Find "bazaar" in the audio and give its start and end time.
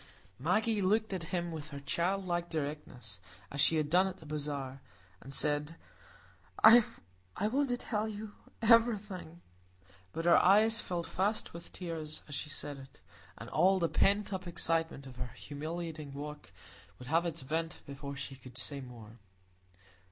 4.25-4.81